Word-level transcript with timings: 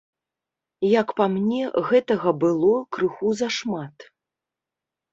Як 0.99 1.07
па 1.19 1.25
мне, 1.35 1.61
гэтага 1.91 2.29
было 2.47 2.75
крыху 2.99 3.27
зашмат. 3.45 4.11